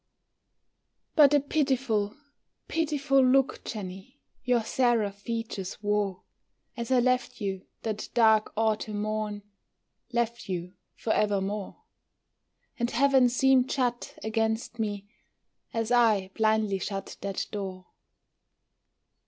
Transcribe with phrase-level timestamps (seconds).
[1.15, 2.15] But a pitiful,
[2.67, 6.23] pitiful look, Jenny, Your seraph features wore,
[6.75, 9.43] As I left you that dark autumn morn,
[10.11, 11.83] Left you forevermore;
[12.79, 15.07] And heaven seemed shut against me
[15.71, 17.85] As I blindly shut that door.